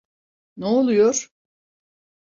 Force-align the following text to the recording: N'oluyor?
N'oluyor? 0.57 1.29